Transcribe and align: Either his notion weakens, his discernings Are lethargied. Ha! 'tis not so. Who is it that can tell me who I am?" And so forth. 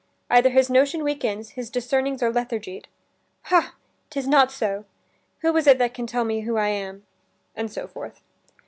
Either 0.31 0.49
his 0.49 0.67
notion 0.67 1.03
weakens, 1.03 1.51
his 1.51 1.69
discernings 1.69 2.23
Are 2.23 2.31
lethargied. 2.31 2.85
Ha! 3.43 3.75
'tis 4.09 4.27
not 4.27 4.51
so. 4.51 4.85
Who 5.41 5.55
is 5.55 5.67
it 5.67 5.77
that 5.77 5.93
can 5.93 6.07
tell 6.07 6.23
me 6.23 6.39
who 6.41 6.57
I 6.57 6.69
am?" 6.69 7.05
And 7.55 7.71
so 7.71 7.85
forth. 7.85 8.19